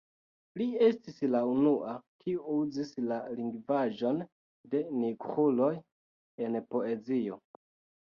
Li 0.59 0.65
estis 0.85 1.19
la 1.35 1.41
unua 1.49 1.91
kiu 2.23 2.47
uzis 2.55 2.95
la 3.11 3.21
lingvaĵon 3.37 4.27
de 4.75 4.85
nigruloj 5.05 5.73
en 6.49 6.63
poezio. 6.75 7.43